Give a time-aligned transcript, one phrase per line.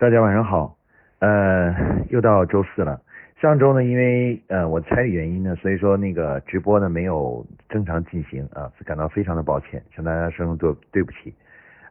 [0.00, 0.78] 大家晚上好，
[1.18, 1.76] 呃，
[2.08, 2.98] 又到周四了。
[3.38, 11.34] 上周呢，因为呃我猜的原因呢，所以说那个直播呢没有正常进行啊，感到非常的抱歉，向大家说声对对不起。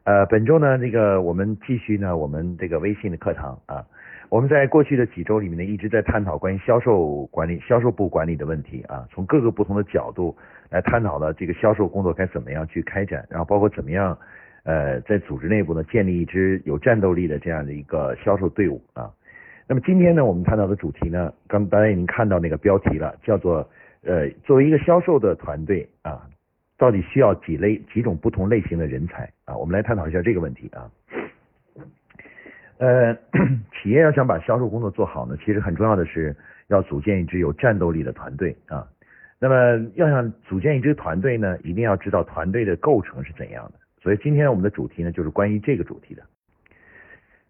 [0.02, 3.86] 呃，本周呢，这个我们继续呢，我们这个微信的课堂啊，
[4.28, 10.36] 我们在过去的几周里面呢，一直在探讨关于销售管理、销售部管理的问题啊，从各个不同的角度
[10.68, 14.18] 来探讨了这个销售工作该怎么样去开展，然后包括怎么样。
[14.64, 19.10] 呃，在组织内部呢，建立一支有战斗力的这样的一个销售队伍啊。
[19.66, 23.68] 那么今天呢，我们探讨的主题呢，刚大家已经看到那个标题了，叫做
[24.02, 26.26] 呃，作为一个销售的团队啊，
[26.76, 29.56] 到底需要几类几种不同类型的人才啊？
[29.56, 30.90] 我们来探讨一下这个问题啊。
[32.78, 33.14] 呃，
[33.80, 36.34] 企业要想把销售工作做好呢，其实很重要的是
[36.68, 38.86] 要组建一支有战斗力的团队啊。
[39.38, 43.78] 那么要想组建一支团队呢，一定要知道团队的构成是怎样的。
[44.02, 46.22] 所以今天我们的主题呢，就是关于这个主题的。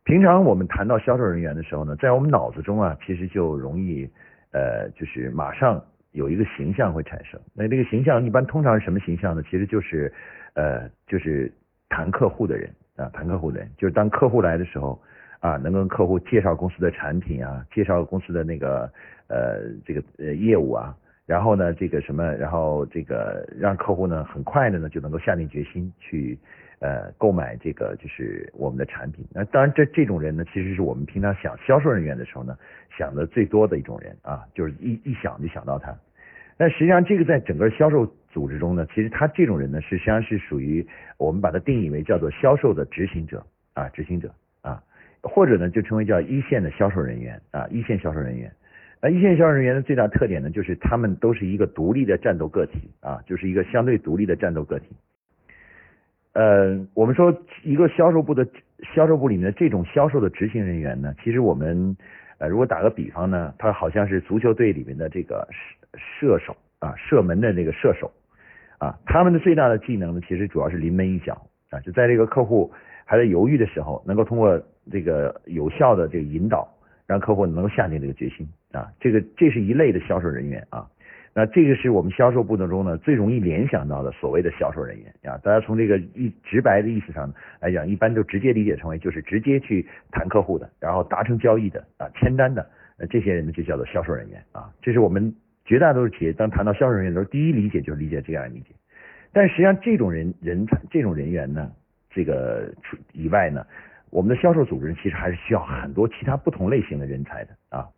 [0.02, 4.08] 平常我们谈到销售人员的时候呢，在我们脑子中啊，其实就容易
[4.50, 7.40] 呃，就是马上有一个形象会产生。
[7.54, 9.42] 那这个形象一般通常是什么形象呢？
[9.44, 10.12] 其实就是
[10.54, 11.52] 呃，就是
[11.88, 15.00] 谈客户的人啊，谈客户的人，就是当客户来的时候
[15.38, 18.90] 啊，能跟客户介绍公司的产品啊，介绍公司的那个
[19.28, 20.96] 呃这个呃业务啊。
[21.30, 26.36] 然后呢，这个什么，然后这个让客户呢很快的呢就能够下定决心去
[26.80, 29.24] 呃购买这个就是我们的产品。
[29.32, 32.58] 那当然这这种人呢，其实是我们平常想销售人员的时候呢
[32.98, 35.96] 想的最多的一种人啊，就是一一想就想到他。
[36.56, 40.84] 但实际上这个在整个销售组织中呢，其实他这种人呢实际上是属于
[41.16, 44.82] 我们把它定义为叫做销售的执行者啊，执行者啊，
[45.22, 48.50] 或者呢就称为叫一线的销售人员啊，一线销售人员。
[49.02, 54.86] 那一线销售人员的最大特点呢，就是他们都是一个独立的战斗个体啊，就是一个相对独立的战斗个体。
[56.34, 57.34] 呃，我们说
[57.64, 58.46] 一个销售部的
[58.94, 61.96] 销售部里面的这种销售的执行人员呢，其实我们
[62.36, 68.12] 呃如果打个比方呢，他好像是足球队里面的这个射射手啊，射门的那个射手
[68.78, 71.40] 啊，他们的最大的技能呢，其实主要是临门一脚
[71.70, 72.70] 啊，就在这个客户
[73.06, 74.62] 还在犹豫的时候，能够通过
[74.92, 76.68] 这个有效的这个引导。
[77.10, 80.86] 让客户能够下定这个决心啊，这个这是一类的销售人员啊，
[81.34, 87.28] 那这个是我们销售步骤中呢最容易联想到的所谓的销售人员啊，大家从这个一直白的意思上
[87.58, 92.64] 来讲，一般都直接理解成为就是直接去谈客户的，然后达成交易的啊，签单的，
[92.98, 95.34] 呃，这些人呢就叫做销售人员啊，这是我们
[95.64, 98.66] 绝大多数企业当谈到销售人员的时候，第一理解就是理解这样理解，
[99.32, 101.72] 但实际上这种人人才这种人员呢，
[102.08, 103.66] 这个除以外呢。
[104.10, 107.88] 我们的销售组织其实还是需要很多其他不同类型的人才的啊。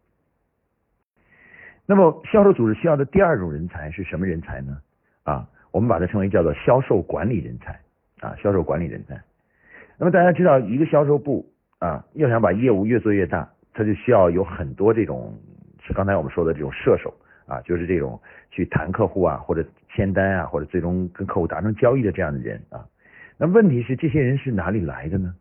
[1.85, 4.79] 那么销售组织需要的第二种人才是什么人才呢？
[5.25, 7.81] 啊，我们把它称为叫做销售管理人才
[8.21, 9.21] 啊，销售管理人才。
[9.99, 11.45] 那么大家知道，一个销售部
[11.79, 15.37] 啊，要想把业务越做越大，它就需要有很多这种，
[15.83, 17.13] 是刚才我们说的这种射手
[17.47, 18.21] 啊，就是这种
[18.51, 22.87] 去谈客户啊，或者签单啊，或者最终跟客户达成交易的这样的人啊。
[23.37, 25.35] 那问题是，这些人是哪里来的呢？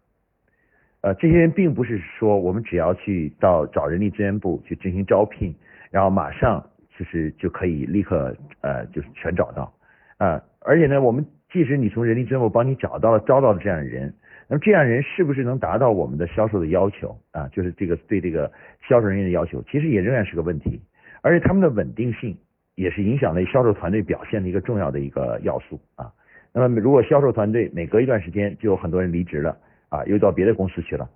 [1.02, 5.52] 呃，这些人并不是说我们只要去到找人力资源部去进行招聘，
[5.90, 6.64] 然后马上
[6.96, 9.74] 就是就可以立刻呃就是全找到
[10.18, 14.14] 啊，而且呢，我们即使你从人力资源部帮你找到了招到了这样的人，
[14.48, 17.48] 那么这样人是不是能达到我们的销售的要求啊？
[17.48, 18.52] 就是这个对这个
[18.88, 20.80] 销售人员的要求，其实也仍然是个问题，
[21.24, 22.38] 而且他们的稳定性
[22.76, 26.14] 也是影响了销售团队表现的一个重要的一个要素啊。
[26.54, 29.58] 那么如果销售团队每隔一段时间就有很多人离职了。
[29.92, 31.10] 啊，又到别的公司去了，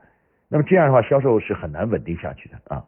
[0.50, 2.84] 那么这样的话，销售是很难稳定下去的啊。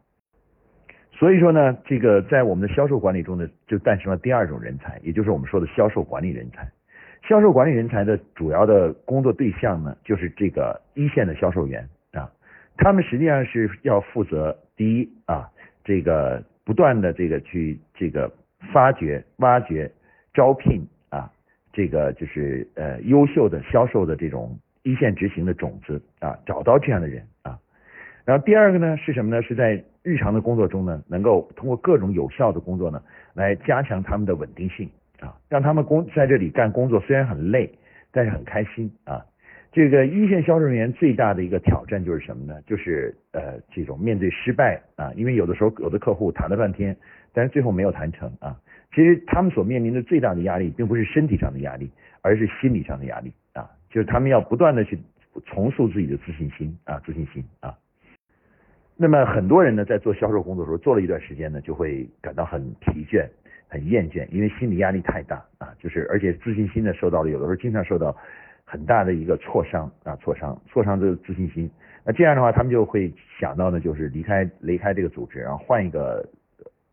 [1.10, 6.70] 所以说呢，这个在我们的销售管理中呢，就诞生了第二种人才，也就是我们说的销售管理人才。
[7.26, 12.30] 销售管理人才的主要的工作对象呢，就是这个一线的销售员啊，
[12.76, 15.50] 他们实际上是要负责第一啊，
[15.84, 18.30] 这个不断的这个去这个
[18.74, 19.90] 发掘、挖掘、
[20.34, 21.32] 招聘啊，
[21.72, 24.54] 这个就是呃优秀的销售的这种。
[24.88, 27.58] 一线执行的种子啊，找到这样的人啊，
[28.24, 29.42] 然后第二个呢是什么呢？
[29.42, 33.02] 是在日常的工作中呢，能够通过各种有效的工作呢，
[33.34, 34.88] 来加强他们的稳定性
[35.20, 37.70] 啊，让他们工在这里干工作虽然很累，
[38.10, 39.22] 但是很开心啊。
[39.70, 42.58] 这个一线销售人员最大的一个挑战就是什么呢？
[42.66, 46.96] 就是呃这种面对失败啊，因为有的时候有的客户谈了半天，
[47.34, 48.56] 但是最后没有谈成啊。
[48.94, 51.90] 其实他们所面临的最大的压力，并不是身体上的压力，
[52.22, 53.30] 而是心理上的压力。
[53.90, 54.98] 就是他们要不断的去
[55.44, 57.76] 重塑自己的自信心啊，自信心啊。
[58.96, 63.28] 那么很多人呢，在做销售工作的时候，做了一段时间呢，就会感到很疲倦、
[63.68, 65.72] 很厌倦，因为心理压力太大啊。
[65.78, 68.16] 就是而且自信心呢，受到了有的时候经常受到
[68.64, 71.70] 很大的一个挫伤啊，挫伤，挫伤这个自信心。
[72.04, 76.28] 那这样的话，他们就会想到呢，就是离开离开这个组织，然后换一个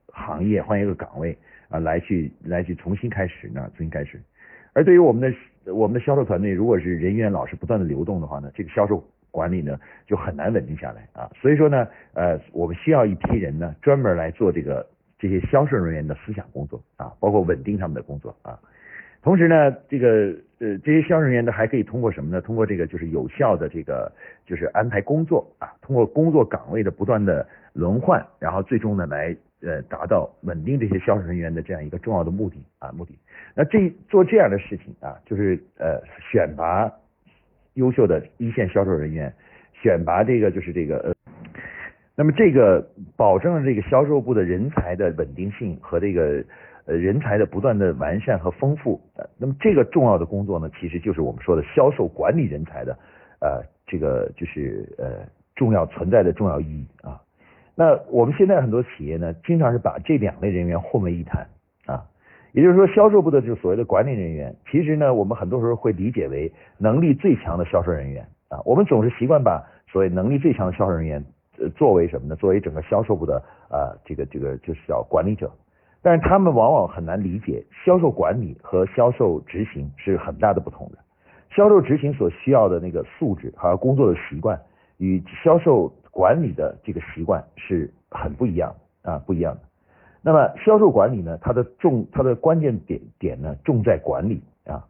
[0.10, 1.36] 行业，换一个岗位
[1.70, 4.22] 啊，来去来去重新开始呢，重新开始。
[4.74, 5.36] 而对于我们的
[5.74, 11.30] 我们的销售团队，如果是人员老是不断的流动的话呢，这个销售管理呢就很难稳定下来啊。
[11.42, 14.86] 所以说呢，呃，我们需要一批人呢，专门来做这个
[15.18, 18.60] 这些销售人员的思想工作啊，包括稳定他们的工作啊。
[19.22, 22.40] 同时呢，这个呃这些销售人员呢，还可以通过什么呢？
[22.42, 24.12] 通过这个就是有效的这个
[24.46, 29.36] 就是安排工作啊，通过工作岗位的不断的轮换，然后最终呢来
[29.66, 33.18] 呃达到稳定这些销售人员的这样一个重要的目的啊目的。
[33.54, 36.00] 那这做这样的事情啊，就是呃
[36.32, 36.90] 选拔
[37.74, 39.34] 优秀的一线销售人员，
[39.74, 41.14] 选拔这个就是这个呃，
[42.16, 46.42] 那么这个保证了这个销售部的人才的稳定性和这个。
[46.88, 49.02] 呃，人才的不断的完善和丰富，
[49.40, 52.96] 那么这个重要的工作呢，其实就是我们说的销售管理人才的，
[53.40, 57.20] 呃，这个就是呃重要存在的重要意义啊。
[57.76, 61.46] 那我们现在很多企业呢，经常是把这两类人员混为一谈
[61.86, 62.06] 啊，
[62.54, 71.24] 也就是说，销售部的就所谓的管理人员，其实呢，我们很多时候会理解为能力最强的销售人员啊，我们总是习惯把所谓能力最强的销售人员
[71.60, 72.36] 呃作为什么呢？
[72.38, 75.52] 作为整个销售部的啊这个这个就是叫管理者。
[76.02, 81.00] 但是他们往往很难理解，销售管理和销售执行是很大的不同的。
[81.50, 84.60] 销售执行所需要的那个素质和工作的习惯，
[84.98, 89.62] 与销售管理的这个习惯是很不一样啊，不一样的。
[90.22, 94.86] 那么销售管理呢，它的重，它的关键点点呢，重在管理啊，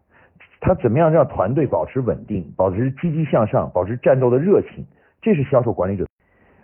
[0.62, 4.86] 它怎么样让团队保持稳定，保持积极向上，保持战斗的热情，
[5.24, 6.06] 这是销售管理者。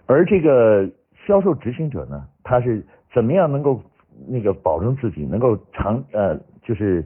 [0.05, 0.87] 而这个
[1.25, 3.81] 销售执行者呢，他是怎么样能够？
[4.27, 7.03] 那个保证自己能够长呃就是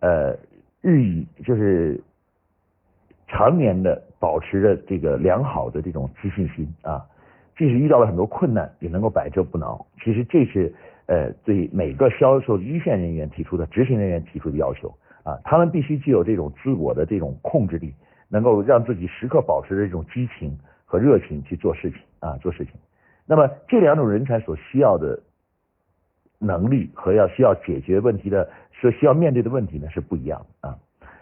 [0.00, 0.34] 呃
[0.80, 2.00] 日益就是
[3.26, 7.04] 常年的保持着这个良好的这种自信心啊，
[7.56, 9.84] 即使遇到了很多困难，也能够百折不挠。
[10.02, 10.72] 其实这是
[11.06, 14.88] 呃对每个销售一线人员提出的执行人员提出的要求
[15.22, 17.92] 啊，他们必须具有这种自我的这种控制力，
[18.28, 22.74] 能够让自己时刻保持着这种激情和热情去做事情啊做事情。
[23.26, 25.20] 那么这两种人才所需要的。
[26.40, 28.46] 能力和要需要解决问题的，
[28.78, 30.76] 所需要面对的问题呢是不一样的啊。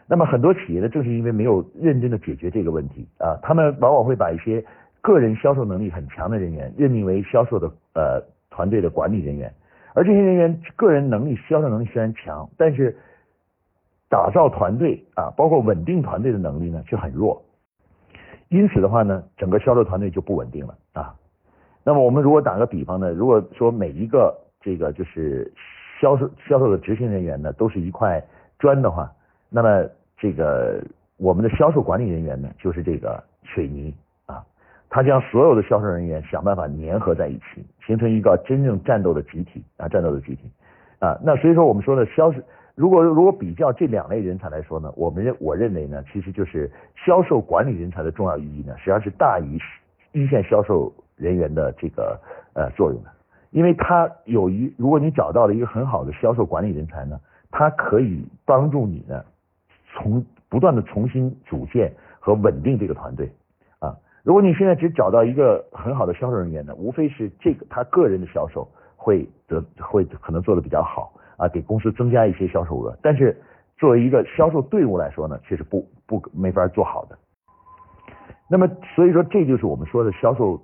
[0.06, 4.64] 那么很多企业呢，正是因为没有认真的解决这个问题啊，他们往往会把一些
[5.00, 9.52] 个人销售能力很强的人员任命为销售的呃团队的管理人员，
[9.94, 12.96] 而这些人员个人能力、销售能力虽然强，但是
[14.10, 17.42] 打造团队啊，包括稳定团队的能力呢却很弱。
[18.48, 21.14] 因此的话呢，整个销售团队就不稳定了啊。
[21.84, 25.50] 那么我们如果打个比方呢，如果说每一个这个就是
[26.00, 28.22] 销售销售的执行人员呢，都是一块
[28.58, 29.10] 砖的话，
[29.54, 30.82] 那么这个
[31.18, 33.94] 我们的销售管理人员呢，就是这个水泥
[34.24, 34.42] 啊，
[34.88, 40.50] 他将所有的销售人员想办法粘合在一起，形成一个真正战斗的集体啊，战斗的集体
[41.00, 41.18] 啊。
[41.22, 42.40] 那所以说我们说的销售，
[42.74, 46.70] 如果如果比较这两类人才来说呢，我们认我认为呢，其实就是
[47.04, 49.58] 销售管理人才的重要意义呢，实际上是大于
[50.12, 52.18] 一线销售人员的这个
[52.54, 53.10] 呃作用的。
[53.50, 57.20] 因为他有一，如果你找到了一个很好的销售管理人才呢，
[57.50, 59.22] 他可以帮助你呢，
[60.02, 63.30] 从不断的重新组建和稳定这个团队
[63.78, 63.96] 啊。
[64.24, 73.40] 如果你现在只找到一个很好的销售人员呢，无非是这个他个人的销售会得会可能做的比较好啊，给公司增加一些销售额，但是
[73.78, 77.16] 作为一个销售队伍来说呢，却是不不没法做好的。
[78.48, 80.60] 那么所以说，这就是我们说的销售。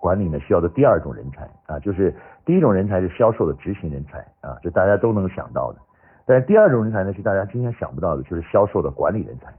[0.00, 5.78] 管理呢需要的第二种人才啊，就是第一种人才是销售的执行人才啊，这大家都能想到的。
[6.26, 9.52] 但是第二种人才呢是大家今天想不到的，就是销售的管理人才。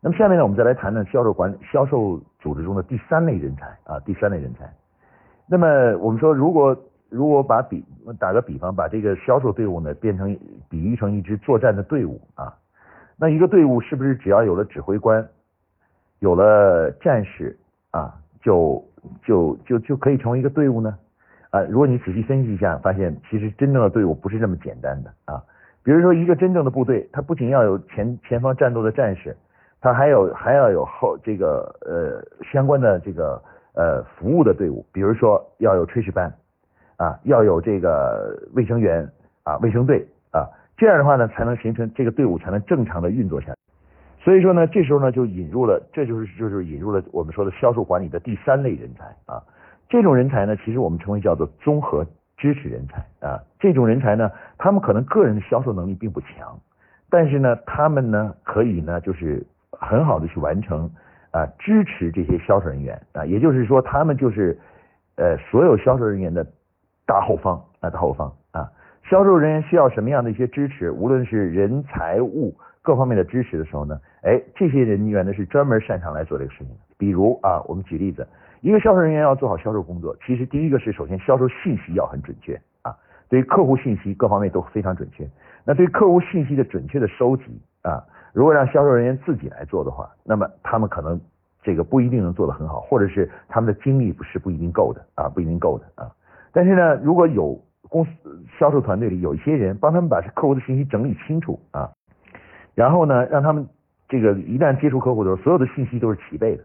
[0.00, 4.68] 那么下面呢，我们再来谈谈销售管销售组织中的第三类人才啊，第三类人才。
[5.46, 6.76] 那么我们说，如果
[7.08, 7.84] 如果把比
[8.18, 10.36] 打个比方，把这个销售队伍呢变成
[10.68, 12.52] 比喻成一支作战的队伍啊，
[13.16, 15.26] 那一个队伍是不是只要有了指挥官，
[16.18, 17.56] 有了战士
[17.92, 18.84] 啊，就
[19.24, 20.98] 就就就可以成为一个队伍呢？
[21.50, 25.42] 啊，如果你仔细分析一下，发现其实真正的队伍不是这么简单的啊。
[25.84, 29.36] 比如说一个真正的部队，它不仅要有前前方战斗的战士，
[29.80, 32.22] 它还有还要有后这个呃
[32.52, 33.42] 相关的这个
[33.74, 36.32] 呃服务的队伍，比如说要有炊事班
[36.96, 39.08] 啊，要有这个卫生员
[39.42, 40.46] 啊，卫生队啊，
[40.76, 43.58] 这样的话呢，才能形成这个队伍才能正常的运作下去。
[44.24, 49.42] 所以说呢，这时候呢就引入了，这就是就是引入了我们说的销售管理的第三类人才啊。
[49.88, 52.06] 这种人才呢，其实我们称为叫做综合
[52.42, 53.38] 支持人才啊。
[53.60, 56.58] 这种人才呢，他们可能个人的销售能力并不强，
[57.08, 60.90] 但是呢，他们呢可以呢就是很好的去完成
[61.30, 64.58] 啊支持这些销售人员啊，也就是说他们就是
[65.14, 66.44] 呃所有销售人员的
[67.06, 68.68] 大后方啊大后方啊，
[69.08, 76.74] 销售人员需要什么样的一些支持，无论是人财物各方面的支持的时候呢，哎，这些人员呢是专门擅长来做这个事情的。
[76.98, 78.26] 比如啊，我们举例子，
[78.62, 82.96] 一个销售人员要做好销售工作，其实第一个是首先销售信息要很准确啊，
[83.28, 85.28] 对于客户信息各方面都非常准确。
[85.64, 88.00] 那对客户信息的准确的收集啊，
[88.32, 91.20] 如果让销售人员自己来做的话，那么他们可能
[91.60, 96.08] 这个不一定能做得很好，或者是他们的精力不是不一定够的啊，不一定够的啊。
[96.52, 98.10] 但是呢，如果有公司
[98.60, 101.90] 销售团队里有一些人帮他们把客户的信息整理清楚啊，
[102.76, 103.66] 然后呢，让他们
[104.08, 106.62] 这个一旦接触客户的时候，所有的信息都是齐备的，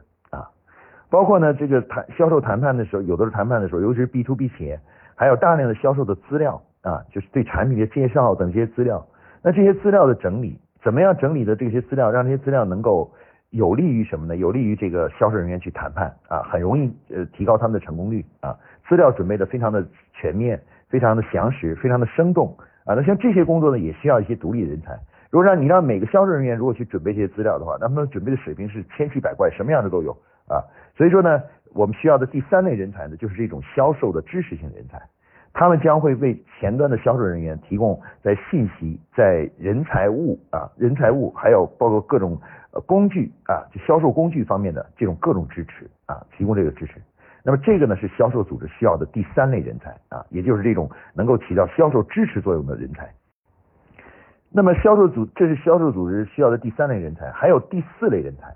[1.09, 4.79] 包括呢这个谈销售谈判的时候，有的是谈判的时候，尤其是 B to B 企业，
[5.15, 6.61] 还有大量的销售的资料。
[6.83, 9.05] 啊，就是对产品的介绍等这些资料，
[9.43, 13.11] 那这些资料的整理，怎么样整理的这些资料，让这些资料能够
[13.49, 14.37] 有利于什么呢？
[14.37, 18.55] 有利于这个销售人员去谈判啊，很容易呃提高他们的成功率啊。
[18.87, 22.95] 资料准备的非常的全面，非常的详实，非常的生动啊。
[22.95, 24.97] 那像这些工作呢，也需要一些独立人才。
[25.29, 30.15] 如果让你让每个销售人员如果去准备这些资料的话，那他们准备的水平是千奇百怪，什么样的都有
[30.48, 30.63] 啊。
[30.96, 31.42] 所以说呢，
[31.74, 35.01] 我们需要的第三类人才呢，就是这种销售的知识性人才。
[35.54, 42.39] 他们将会为前端的销售人员提供在信息、在人财物啊、人财物，还有包括各种
[42.86, 47.01] 工具啊，就销售工具方面的这种各种支持啊，提供这个支持。
[47.44, 53.10] 那么这个呢是销售组织需要的第三类人才啊，也就是这种能够起到销售支持作用的人才。
[54.51, 58.56] 那么销售组这是销售组织需要的第三类人才，还有第四类人才。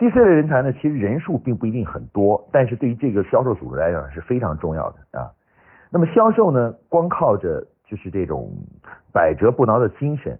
[0.00, 5.30] 第四类人才呢，其实人数并不一定很多，但是对于这个销售组织来讲是非常重要的啊。
[5.90, 8.50] 那么销售呢，光靠着就是这种
[9.12, 10.38] 百折不挠的精神，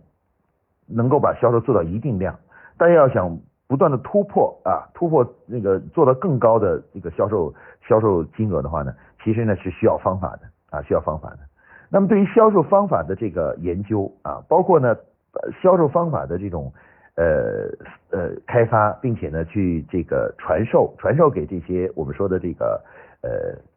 [0.87, 2.35] 能够把销售做到一定量。
[2.79, 3.38] 大家要想
[3.69, 7.55] 不断的突破啊，突破那个做到更高的这个销售
[7.87, 11.40] 销售金额的话呢，其实呢是需要方法的啊，需要方法的。
[11.90, 14.97] 那么对于销售方法的这个研究啊，包括呢
[15.62, 16.73] 销售方法的这种
[17.21, 22.83] 呃呃开发，并且呢去这个传授传授给这些我们说的这个
[23.23, 23.31] 呃。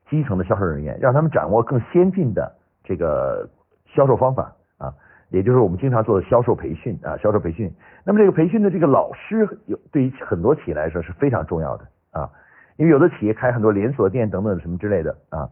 [0.09, 3.49] 基层的销售人员，让他们掌握更先进的这个
[3.95, 4.93] 销售方法啊，
[5.29, 7.73] 也就是我们经常做的销售培训啊，销售培训。
[8.05, 12.29] 那么这个培训的这个老师，有对于很多企业来说是非常重要的啊，
[12.75, 15.49] 因为有的企业开很多连锁店等等什么之类的啊，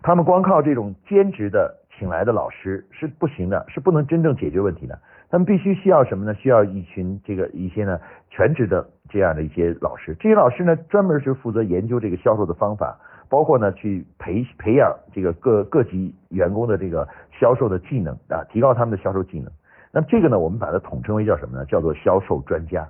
[0.00, 4.98] 他们光靠这种兼职的请来的老师是不行的，是不能真正解决问题的。
[5.30, 6.34] 他们必须需要什么呢？
[6.34, 12.94] 需要一群这个一些呢全职的这样的一些老师，这些老师呢专门是负责研究这个销售的方法。
[13.30, 17.08] 包括呢，去培培养这个各各级员工的这个
[17.40, 19.50] 销售的技能啊，提高他们的销售技能。
[19.90, 21.64] 那么这个呢，我们把它统称为叫什么呢？
[21.64, 22.86] 叫做销售专家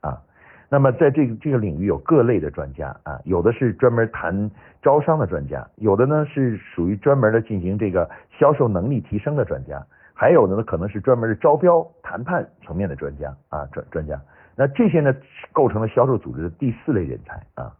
[0.00, 0.18] 啊。
[0.72, 4.50] 那么在这个这个领域有各类的专家啊，有的是专门谈
[4.80, 14.18] 招商的专家，有的呢是属于专门的进行这个销售能力提升的专家，还有的呢可能是专门的招标谈判层面的专家啊专专家。
[14.56, 15.14] 那这些呢
[15.52, 17.70] 构成了销售组织的第四类人才啊。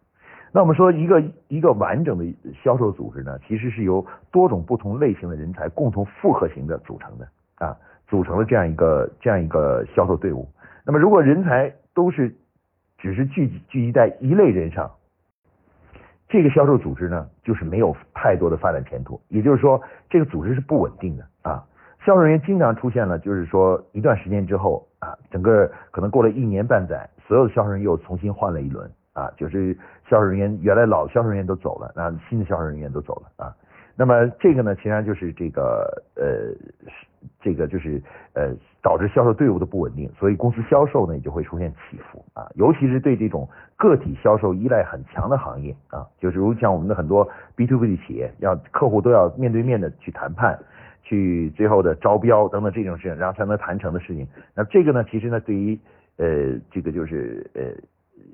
[0.52, 2.26] 那我们说一个一个完整的
[2.62, 7.74] 销售组织呢，其实是由多种不同类型的人才共同复合型的组成的啊，
[8.06, 10.46] 组成了这样一个这样一个销售队伍。
[10.84, 12.34] 那么如果人才都是
[13.02, 14.88] 只是聚集聚集在一类人上，
[16.28, 19.20] 这个销售组织呢，就是没有太多的发展前途。
[19.26, 21.64] 也就是说，这个组织是不稳定的啊。
[22.06, 28.88] 销售人员经常出现了，就是说一段时间之后啊，整个可能过了一年半载，所有的销售人员又重新换了一轮。
[29.14, 29.76] 啊，就是
[30.08, 33.52] 销售人员原来老销售人员都走了，那新的销售人员都走了啊。
[33.96, 36.52] 那么这个呢，实际上就是这个呃，
[37.40, 38.02] 这个就是
[38.34, 42.50] 呃，导致销售队伍的不稳定，所以公司销售呢也就会出现起伏啊。
[42.54, 50.58] 尤其是对这种个体销售依赖很强的行业啊，就是如像我们的很多 B to B 的企业，要客户都要面对面的去谈判，
[51.02, 54.26] 去最后的招标等等这种事情，然后才能谈成的事情。
[54.54, 55.78] 那这个呢，其实呢，对于
[56.16, 57.62] 呃，这个就是呃。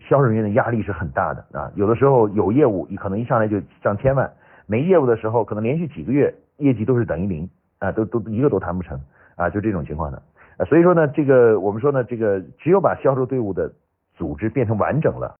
[0.09, 4.27] 销售人员的压力是很大的啊，有的时候有业务，你可能一上来就上千万；
[4.71, 7.49] 没业务的时候，可能连续几个月业绩都是等于零
[7.79, 9.01] 啊，都都一个都谈不成
[9.35, 10.23] 啊，就这种情况的。
[10.67, 13.73] 所以说呢，这个我们说呢，这个只有把销售队伍的
[14.15, 15.35] 组织变成完整了，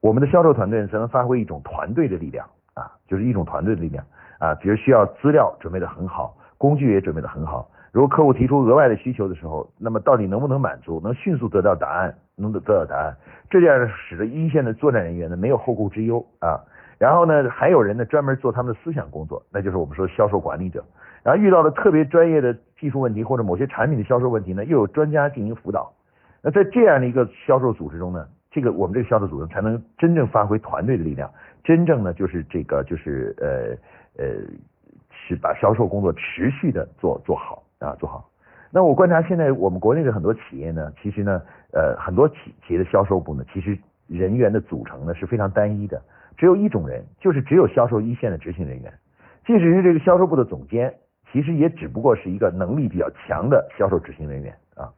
[0.00, 4.04] 我们的销售团队才能发挥一种团队的力量啊，就是一种团队的力量
[4.40, 4.52] 啊。
[4.56, 7.70] 比如需要资料准备的很好，工具也准备的很好。
[7.92, 11.00] 如果客户提出额外的需求的时候，那么到底能不能满足？
[11.04, 12.12] 能迅速得到答案？
[12.34, 13.14] 能得得到答案？
[13.48, 16.60] 这样使得一线的作战人员呢没有后顾之忧啊。
[17.04, 20.82] 然后呢，还有人呢专门做他们的思想工作，那就是我们说销售管理者。
[21.22, 25.92] 然后遇到了特别专业的技术问题或者某些产品的销售问题呢，又有专家进行辅导。
[26.40, 31.30] 那在这样的一个销售组织中呢，这个我们这个销售组织才能真正发挥团队的力量，
[31.62, 34.32] 真正呢就是这个就是呃呃
[35.10, 38.30] 是把销售工作持续的做做好啊做好。
[38.70, 41.42] 那我观察现在我们国内的很多企业呢，其实呢
[41.74, 46.00] 呃很多企企业的销售部呢，其实人员的组成呢是非常单一的，
[46.36, 48.92] 只有一种人，就是只有销售一线的执行人员。
[49.46, 50.94] 即使是这个销售部的总监，
[51.30, 54.88] 其实也只不过是一个能力比较强的销售执行人员啊。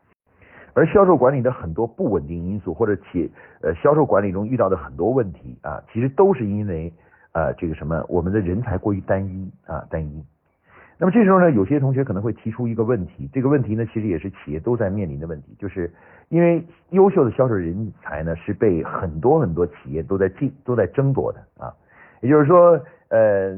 [0.75, 3.31] 而销售管理的很多不稳定因素，或者企
[3.63, 6.93] 呃销售管理中遇到的很多问题啊，其实都是因为
[7.33, 10.25] 呃这个什么，我们的人才过于单一啊单一。
[10.99, 15.91] 那么这时候呢，有些同学可能会提出一个问题，这个问题呢，其实也是企业都在面临的问题，就是
[16.29, 21.73] 因为优秀的销售人才呢，是被很多很多企业都在竞都在争夺的啊。
[22.23, 23.51] 也就是说，呃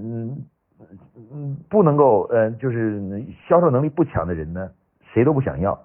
[1.32, 4.68] 嗯，不能够呃，就是销售能力不强的人呢，
[5.12, 5.78] 谁都不想要。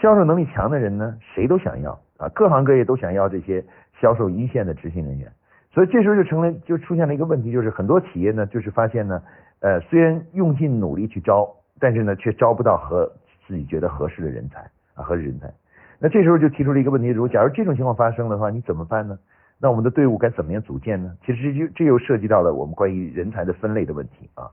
[0.00, 3.64] 销售能力强的人呢，谁都想要啊，各行各业都想要这些
[4.00, 5.30] 销售一线的执行人员，
[5.70, 9.22] 所以这时候就成了，就出现了一个问题，就是很多企业呢，就是发现呢，
[9.62, 13.10] 呃，虽然用尽努力去招，但是呢，却招不到和
[13.46, 14.60] 自己觉得合适的人才
[14.94, 15.52] 啊，合适人才。
[15.98, 19.16] 那这时候就提出了一个问题，如果假如这种情况发生的话，你怎么办呢？
[19.58, 21.16] 那我们的队伍该怎么样组建呢？
[21.24, 24.50] 其实这就这又涉及到了我们关于人才的分类的问题啊。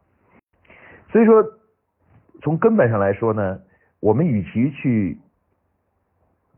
[1.11, 1.43] 所以说，
[2.43, 3.59] 从根本上来说呢，
[3.99, 5.17] 我们与其去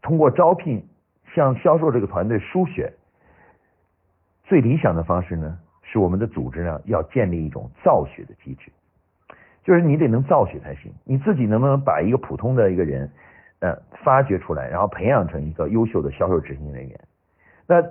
[0.02, 0.86] 通过招聘
[1.34, 2.92] 向销售这个团队输血，
[4.44, 5.58] 最理想的方式呢，
[5.92, 8.72] 是我们的组织呢要建立一种造血的机制，
[9.64, 10.92] 就是你得能造血才行。
[11.04, 13.12] 你自己能不能把一个普通的一个人，
[13.60, 17.00] 呃，发掘出来，然后培养成一个优秀的销售执行人员？
[17.68, 17.82] 那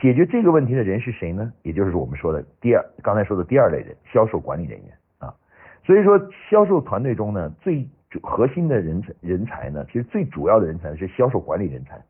[0.00, 1.52] 解决这个问题的人是谁呢？
[1.62, 5.34] 也就是我们说的第二，刚才说的第二类人，销售管理人员啊。
[5.84, 6.18] 所以说，
[6.50, 7.88] 销售团队中呢，最
[8.22, 12.00] 核心的人才人才呢，其实最主要的人才是销售管理人才，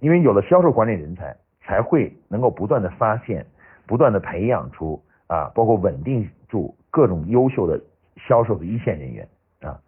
[0.00, 3.44] 因为有了销售管理人才，才会能够不断的发现、
[3.86, 7.80] 不断的培养出啊，包括稳定住各种优秀的
[8.16, 9.28] 销售的一线人员
[9.60, 9.80] 啊。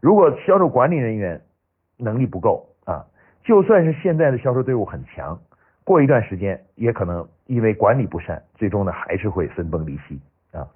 [0.00, 1.40] 如果销售管理人员
[1.96, 3.04] 能力不够啊，
[3.42, 5.38] 就算是现在的销售队伍很强，
[5.84, 10.20] 过一段时间也可能因为管理不善，最终呢还是会分崩离析
[10.52, 10.66] 啊。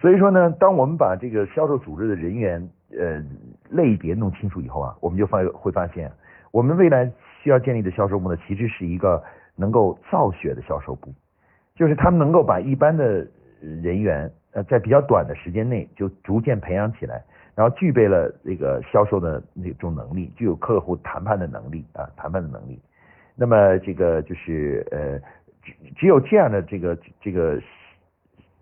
[0.00, 3.22] 所以说呢，当我们把这个销售组织的人员呃，
[3.68, 6.10] 类别弄清楚以后啊，我们就发会发现，
[6.52, 7.10] 我们未来
[7.42, 9.22] 需要建立的销售部呢，其实是一个
[9.56, 11.12] 能够造血的销售部，
[11.78, 13.24] 就是他们能够把一般的
[13.60, 17.22] 人员呃，在比较短的时间内就逐渐培养起来，
[17.54, 22.80] 然后具备了这个销售的那种能力，具有客户谈判的能力啊，谈判的能力。
[23.36, 25.20] 那么这个就是呃，
[25.62, 27.60] 只只有这样的这个这个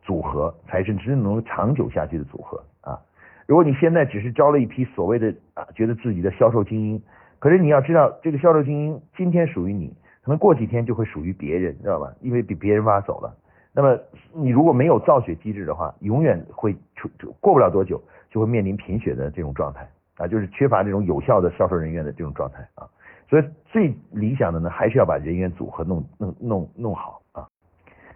[0.02, 3.00] 组合，才是真正能长久下去的组合啊。
[3.46, 7.02] 如果你现在只是招了一批所谓的啊，觉得自己的销售精英，
[7.38, 9.94] 可是你要知道，这个销售精英今天属于你，
[10.26, 12.12] 可能过几天就会属于别人，知道吧？
[12.20, 13.32] 因为被别人挖走了。
[13.72, 13.96] 那么
[14.32, 17.08] 你如果没有造血机制的话，永远会出
[17.38, 22.90] 过不了多久就会面临贫血的这种状态啊，就是缺乏这种有效的销售人员的这种状态啊。
[23.30, 27.46] 所以最理想的呢，还是要把人员组合弄弄弄弄好啊。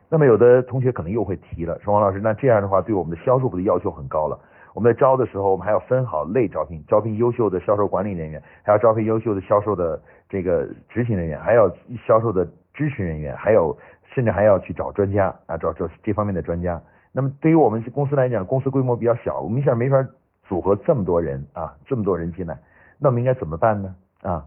[0.09, 4.37] 那么有的同学可能又会提了，说王老师，那这样的话对我们的销售部的要求很高了。
[4.73, 11.69] 我们在招的时候，我们还要分好类招聘，招聘优秀的销售管理人员，还要招聘优秀的销售的这个执行人员，还要
[12.07, 13.77] 销售的支持人员，还有
[14.15, 16.81] 甚至还要去找专家啊，找找这方面的专家。
[17.11, 20.07] 那么对于我们公司来讲，公司规模比较小，我们一下没法
[20.45, 22.57] 组合这么多人啊，这么多人进来，
[22.99, 23.93] 那我们应该怎么办呢？
[24.23, 24.45] 啊，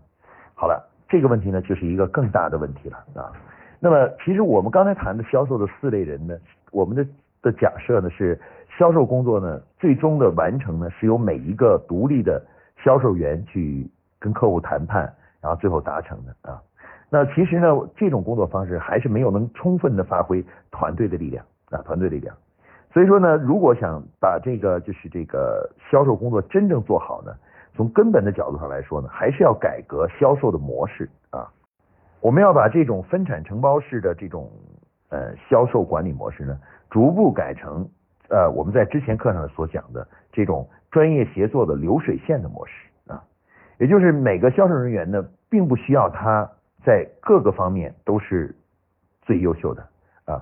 [0.53, 3.29] 好了，这个问题呢，就是一个更大的问题了啊。
[3.81, 6.33] 那么其实我们刚才谈的销售的四类人呢，
[6.71, 7.05] 我们的
[7.41, 8.39] 的假设呢是。
[8.77, 12.43] 销售工作呢，最终的完成呢，是由每一个独立的
[12.83, 13.87] 销售员去
[14.19, 16.59] 跟客户谈判，然后最后达成的啊。
[17.09, 22.35] 那其实呢，这种工作方式还是没有能充分的发挥团队的力量啊，团队力量。
[22.91, 27.31] 所以说呢，如果想把这个就是这个销售工作真正做好呢，
[27.75, 31.47] 从根本的角度上来说呢，还是要改革销售的模式啊。
[32.21, 34.49] 我们要把这种分产承包式的这种
[35.09, 36.57] 呃销售管理模式呢，
[36.89, 37.87] 逐步改成。
[38.33, 42.73] 呃，我们在之前课上所讲的这种专业协作的流水线的模式
[43.05, 43.23] 啊，
[43.77, 46.49] 也就是每个销售人员呢，并不需要他
[46.83, 48.55] 在各个方面都是
[49.21, 49.87] 最优秀的
[50.25, 50.41] 啊。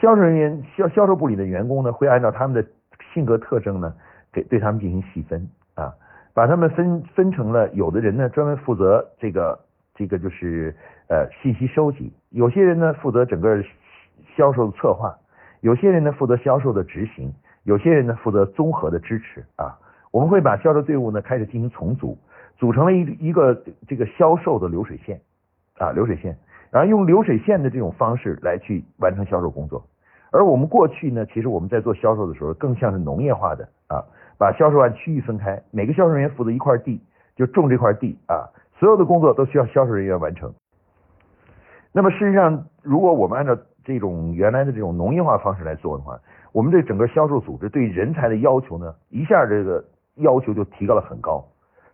[0.00, 2.66] 销售人员销销售部里的员工呢，会按照他们的
[3.12, 3.92] 性格特征呢，
[4.32, 5.92] 给对他们进行细分啊，
[6.32, 9.60] 把他们分分成了有的人呢专门负责这个
[9.94, 10.74] 这个就是
[11.10, 13.62] 呃信息收集，有些人呢负责整个
[14.34, 15.14] 销售的策划。
[15.60, 17.32] 有些人呢负责销售的执行，
[17.64, 19.78] 有些人呢负责综合的支持啊。
[20.10, 22.16] 我们会把销售队伍呢开始进行重组，
[22.56, 25.20] 组成了一一个这个销售的流水线
[25.76, 26.36] 啊流水线。
[26.70, 29.82] 然后用流水线的这种方式来去完成销售工作。
[30.30, 34.04] 而我们过去呢，其实我们在做销售的时候，更像是农业化的啊，
[34.36, 37.00] 把销售按区域分开，每个销售人员负责一块地，
[37.34, 38.44] 就种这块地啊，
[38.78, 40.52] 所有的工作都需要销售人员完成。
[41.90, 43.56] 那么事实上，如果我们按照
[43.88, 46.20] 这种原来的这种农业化方式来做的话，
[46.52, 49.82] 我们对整个销售组织对人才的要求呢，一下这个
[50.16, 51.42] 要求就提高了很高，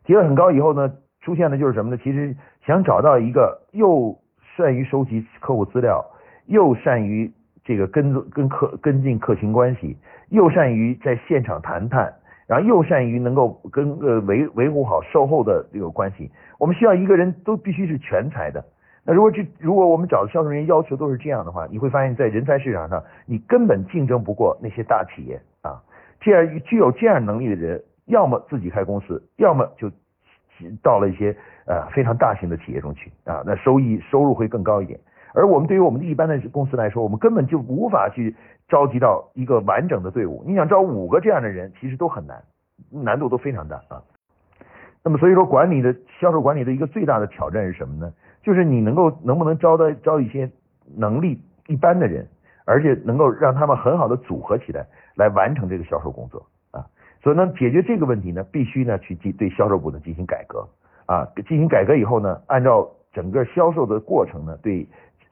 [0.05, 1.97] 提了很高以后呢，出现的就是什么呢？
[2.03, 2.35] 其实
[2.67, 4.19] 想找到一个又
[4.57, 6.05] 善于收集客户资料，
[6.47, 7.33] 又善于
[7.65, 9.97] 这个跟跟客跟进客情关系，
[10.31, 12.13] 又善于在现场谈判，
[12.49, 16.29] 然后又善于能够跟呃维维护好售后的这个关系，
[16.59, 18.65] 我们需要一个人都必须是全才的。
[19.07, 25.83] 那如果这如果我们找的销售人员要求都是这样的话，你会发现在人才市场上，你根本竞争不过那些大企业啊。
[26.21, 29.91] 这样具有这样能力的人，要么自己开公司，要么就
[30.83, 31.37] 到了一些
[31.67, 34.99] 呃非常大型的企业中去啊，那收益收入会更高一点。
[35.35, 38.35] 而我们对于我们的一般的公司来说，我们根本就无法去
[38.69, 40.43] 召集到一个完整的队伍。
[40.47, 42.43] 你想招五个这样的人，其实都很难，
[42.91, 44.01] 难度都非常大啊。
[45.03, 48.11] 那么所以说，管理的销售管理的一个最大的挑战是什么呢？
[48.45, 50.49] 就是你能够能不能招到招一些
[50.95, 52.29] 能力一般的人，
[52.67, 56.85] 而且能够让他们很好的组合起来，来完成这个销售工作啊。
[57.23, 60.69] 所以呢，解决这个问题呢，必须呢去进对销售部呢进行改革
[61.07, 61.27] 啊。
[61.49, 64.87] 进行改革以后呢，按照整个销售的过程呢，对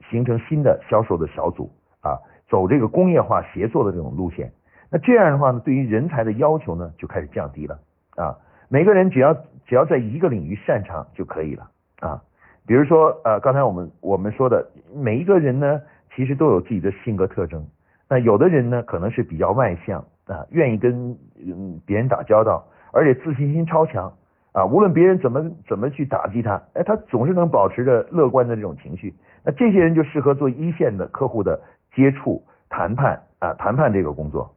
[0.09, 1.71] 形成新的销售的小组
[2.01, 2.17] 啊，
[2.49, 4.51] 走这个工业化协作的这种路线。
[4.89, 7.79] 那这样的话呢，对于人才的要求呢就开始降低了
[8.15, 8.35] 啊。
[8.69, 9.35] 每个人只要
[9.67, 12.19] 只要在一个领域擅长就可以了啊。
[12.65, 15.81] 比如说，呃，刚才我们我们说的每一个人呢，
[16.15, 17.61] 其实都有自己的性格特征。
[18.09, 24.13] 那有的人呢，可能是比较外向啊，愿意跟嗯别人打交道，而且自信心超强
[24.53, 24.65] 啊。
[24.65, 29.13] 无论别人怎么 怎么去打击他，哎，他总是能保持着乐观的这种情绪。
[29.43, 31.59] 那这些人就适合做一线的客户的
[31.93, 34.55] 接触、谈判啊，谈判这个工作。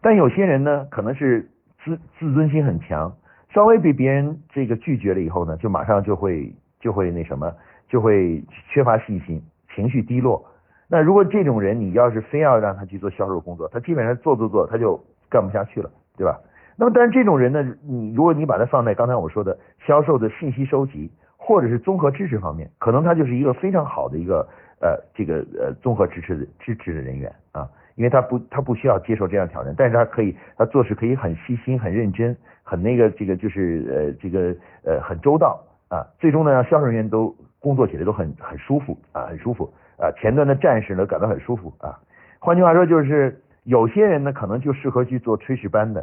[0.00, 1.50] 但有些人呢，可能是
[1.84, 3.14] 自自尊心很强，
[3.52, 6.50] 稍微被别人这个拒绝了以后呢，就马上就会。
[6.86, 7.52] 就会那什么，
[7.88, 9.42] 就会缺乏信心，
[9.74, 10.40] 情绪低落。
[10.86, 14.96] 那如果这种人，你要是非要让他去做销售工作，他基本上做做做，他就
[15.28, 16.38] 干不下去了，对吧？
[16.76, 24.46] 那么，但是这种人呢，你如果你把他放在刚才我说的销售的信息收集或者是综合支持方面，可能他就是一个非常好的一个
[24.80, 35.60] 呃这个呃综合支持的支持的人员啊，因为他不他不需要接受这样挑战，但是他可以他做事可以很细心、很认真、很那个这个就是呃这个呃很周到。
[35.88, 40.10] 啊，最终呢，让销售人员都工作起来都很很舒服啊，很舒服啊。
[40.20, 41.98] 前端的战士呢，感到很舒服啊。
[42.38, 46.02] 换句话说，就是有些人呢，可能就适合去做炊事班的；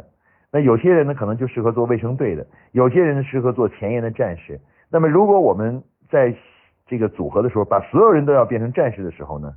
[0.50, 4.60] 那有些人呢，可能就适合做卫生队的；有些人呢，适合做前沿的战士。
[4.90, 6.34] 那么，如果我们在
[6.86, 9.54] 这个组合的时候，把所有人都要变成战士的时候呢，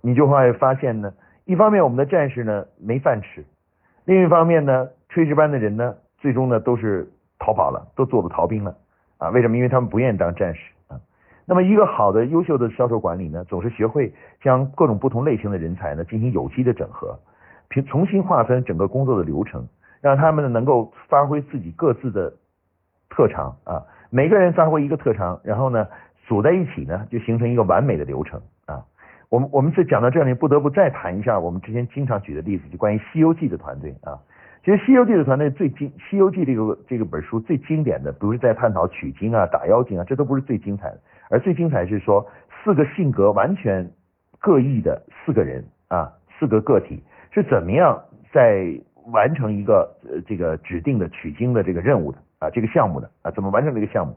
[0.00, 1.12] 你就会发现呢，
[1.44, 3.44] 一方面我们的战士呢没饭吃，
[4.04, 8.76] 另一方面呢，炊事班的人呢，最终呢都是逃跑了，都做了逃兵了。
[9.24, 9.56] 啊，为什么？
[9.56, 11.00] 因为他们不愿意当战士啊。
[11.46, 17.18] 那么，一个好的、优秀的销售管理呢，总是学会将各种不同类型的人才呢进行有机的整合，
[17.68, 19.66] 平重新划分整个工作的流程，
[20.02, 22.34] 让他们呢能够发挥自己各自的
[23.08, 23.82] 特长啊。
[24.10, 25.88] 每个人发挥一个特长，然后呢
[26.26, 28.84] 组在一起呢，就形成一个完美的流程啊。
[29.30, 34.20] 我们我们在讲到这里，不得不再谈一下我们之前经常举的例子，就关于《西游记》的团队啊。
[34.64, 40.98] 其实《西游记》的团队最经，《西游记》这个这个本书最经典的，不是在探讨取经啊、打妖精啊，这都不是最精彩的，
[41.28, 43.86] 而最精彩是说四个性格完全
[44.38, 48.74] 各异的四个人啊，四个个体是怎么样在
[49.12, 54.16] 完成一个呃这个指定的取经的这个任务的啊，这个项目的啊，怎么完成这个项目？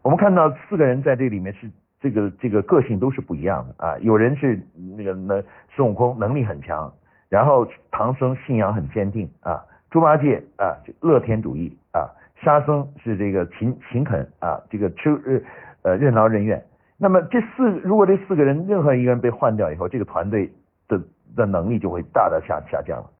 [0.00, 4.58] 我们看到四个人在这里面是这个这个个性都是不一样的啊，有人是
[4.96, 5.42] 那个那
[5.76, 6.90] 孙悟空能力很强。
[7.28, 12.08] 然后唐僧信仰很坚定啊，猪八戒啊乐天主义啊，
[12.42, 15.44] 沙僧是这个勤勤恳啊，这个吃
[15.82, 16.62] 呃任劳任怨。
[16.96, 20.50] 那么这四如果这四个人任何一个人被换掉以后，这个团队
[20.88, 21.00] 的
[21.36, 23.10] 的能力就会大大下下降了。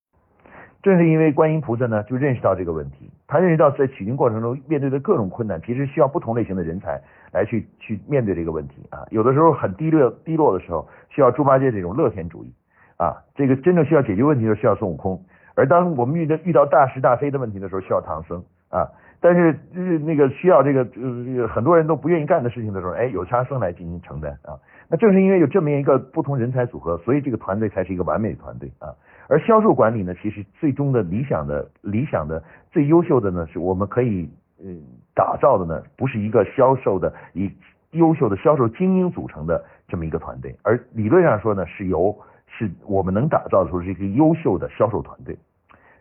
[0.81, 6.99] 正是因为观音菩萨呢就认识到这个问题，他认识到在取经过程中面对的各种困难，其实需要不同类型的人才
[7.31, 9.05] 来去去面对这个问题啊。
[9.11, 12.53] 有的时候很低落低落的时候，需要猪八戒这种乐天主义。
[12.99, 15.19] 啊，这个真正需要解决问题的时候需要孙悟空，
[15.55, 18.85] 而当我们遇到遇到大是大非的问题的时候需要唐僧啊。
[19.21, 24.55] 但是就是那个需要这个呃很多人都不愿意干的事情的时候，哎，有沙僧来进行承担啊。
[24.89, 28.95] 那正是因为有这么一个不同人才组合，所以这个团队才是一个完美的团队啊。
[29.27, 34.29] 而销售管理呢，其实最终的理想的理想的最优秀的呢，是我们可以
[34.63, 34.81] 嗯
[35.13, 37.51] 打造的呢，不是一个销售的以
[37.91, 42.17] 优秀的销售精英组成的这么一个团队，而理论上说呢，是由
[42.59, 45.37] 是我们能打造出这个优秀的销售团队。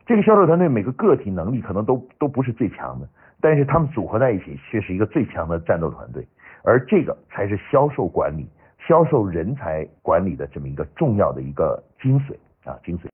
[0.05, 3.09] 这个销售团队每个个体能力可能都都不是最强的，
[3.41, 6.27] 但是他们组合在一起却是一个最强的战斗团队，
[6.65, 8.49] 而这个才是销售管理、
[8.89, 12.35] 销售人才管理的这么一个重要的一个精髓
[12.69, 13.07] 啊精髓。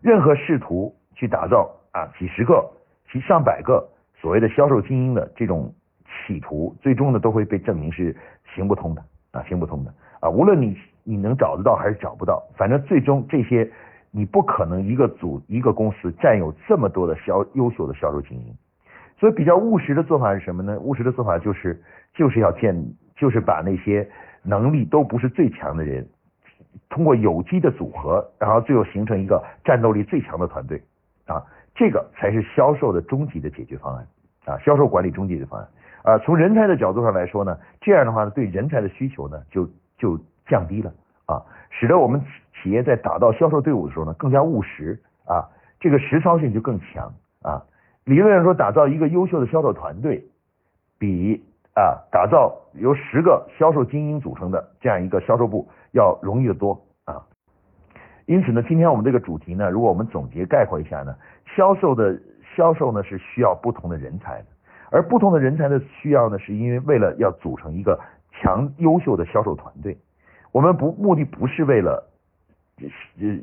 [0.00, 2.66] 任何试图去打造啊几十个、
[3.10, 5.70] 其上百个所谓的销售精英的这种
[6.06, 8.16] 企图，最终呢都会被证明是
[8.54, 13.70] 行不通的啊行不通的啊，无论你你能找得到还是找不到，反正最终这些。
[14.14, 18.54] 你不可能一个组一个公司占有这么多的销优秀的销售精英，
[19.18, 20.78] 所以比较务实的做法是什么呢？
[20.80, 21.82] 务实的做法就是
[22.12, 22.76] 就是要建，
[23.16, 24.06] 就是把那些
[24.42, 26.06] 能力都不是最强的人，
[26.90, 30.78] 通过有机的组合，然后最后形成一个战斗力最强的团队
[31.24, 31.42] 啊，
[31.74, 34.06] 这个才是销售的终极的解决方案
[34.44, 35.66] 啊，销售管理终极的方案
[36.02, 36.18] 啊。
[36.18, 39.66] 从人才的角度上来说呢，这样的话呢，对人才的需求呢就
[40.02, 40.92] 就降低了
[41.26, 42.20] 啊，使得我们。
[42.62, 45.42] 企业在打造销售队伍的时候呢，更加务实啊，
[45.80, 47.12] 这个实操性就更强
[47.42, 47.60] 啊。
[48.04, 50.24] 理论上说，打造一个优秀的销售团队，
[50.96, 51.42] 比
[51.74, 57.26] 啊打造由十个销售精英组成的这样一个销售部要容易得多啊。
[58.26, 61.16] 因此呢，今天我们这个主题呢，如果我们总结概括一下呢，
[61.56, 62.16] 销售的
[62.54, 64.46] 销售呢是需要不同的人才的，
[64.92, 67.98] 而不同的人才的需要呢，是因为为了要组成一个
[68.32, 69.96] 强优秀的销售团队，
[70.50, 72.08] 我们不目的不是为了。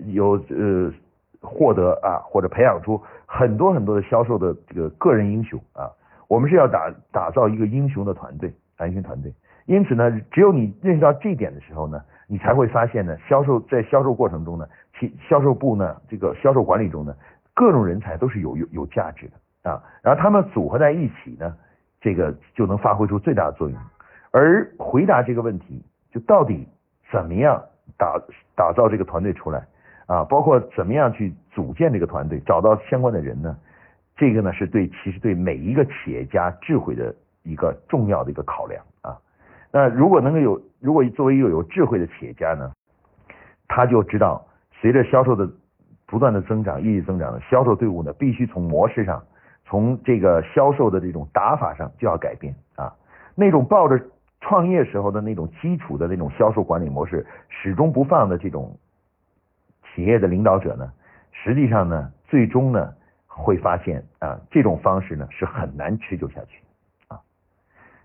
[0.08, 0.92] 有呃
[1.40, 5.90] 获得啊或者培养出很多很多的销售的这个个人英雄啊，
[6.28, 9.34] 我们是要打打造一个英雄的团队，英雄团队。
[9.66, 14.68] 因此呢，只有你认识到这一点的时候呢，你才会发现呢，销售在销售过程中呢，
[15.00, 17.16] 其销售部呢这个销售管理中呢，
[17.54, 21.56] 各种人才都是有有有价值的啊，然后他们组合在一起呢，
[22.02, 23.80] 这个就能发挥出最大的作用。
[24.32, 26.68] 而回答这个问题，就到底
[27.12, 27.62] 怎么样？
[27.98, 28.16] 打
[28.56, 29.66] 打造这个团队出来
[30.06, 33.58] 啊，包括怎么样去组建这个团队，找到相关的人呢？
[34.16, 37.14] 这个呢是对其实对每一个企业家智慧的
[37.44, 39.18] 一个重要的一个考量啊。
[39.72, 42.72] 那如果能够有，如果作为一个有智慧的企业家呢，
[43.68, 44.46] 他就知道
[44.80, 45.50] 随着销售的
[46.06, 49.22] 不断的增长，业绩增长的销售队伍呢，必须从模式上，
[49.66, 52.94] 从这个销售的这种打法上就要改变啊，
[53.36, 54.00] 那种抱着。
[54.42, 58.78] 创业时候的那种基础的那种销售管理模式始终不放的这种
[59.84, 60.92] 企业的领导者呢，
[61.32, 62.94] 实际上呢，最终呢
[63.28, 66.64] 会发现啊，这种方式呢是很难持久下去
[67.08, 67.20] 啊。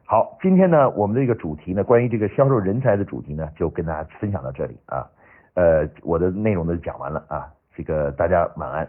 [0.04, 5.08] 好，今天呢我们这个主题呢，关于这个销售人才的主题呢，就跟大家分享到这里啊。
[5.54, 8.88] 呃，我的内容呢讲完了啊，这个大家晚安。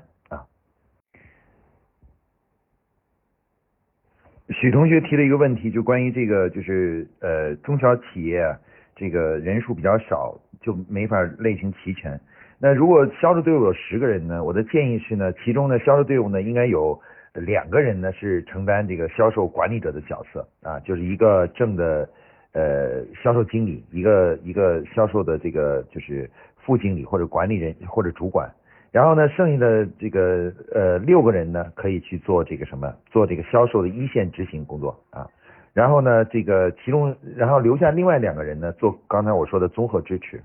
[4.49, 8.55] 许同学提了一个问题，就关于这个，就是呃中小企业，
[8.95, 12.19] 这个人数比较少，就没法类型齐全。
[12.59, 16.99] 那如果销售队伍有十个人呢，我的建议是呢，其中呢销售队伍呢应该有
[17.33, 22.07] 两个人呢是承担这个销售管理者的角色啊，就是一个正的
[22.53, 28.47] 呃销售经理，一个一个销售的这个就是副经理或者管理人或者主管。
[28.95, 35.27] 然后呢，剩下的这个呃六个人呢，可以去做这个什么，做这个销售的一线执行工作啊。
[35.73, 40.41] 然后呢，这个其中，然后留下另外两个人呢，做刚才我说的综合支持。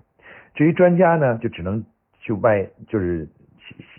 [0.52, 1.80] 至于专家呢，就只能
[2.18, 3.24] 去外，就是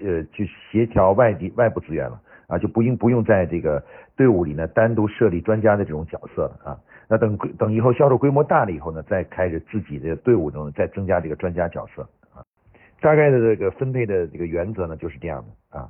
[0.03, 3.81] 呃去协调外地外部资源了啊，就不用不用在这个
[4.17, 6.77] 队伍里呢单独设立专家的这种角色了啊。
[7.07, 12.05] 那等等以后销售规模大了以后呢，再开始自己的队伍中再增加这个专家角色。
[13.01, 15.89] 大概的这个分配的这个原则呢，就是这样的啊。